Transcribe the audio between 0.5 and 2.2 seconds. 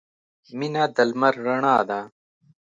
•مینه د لمر رڼا ده.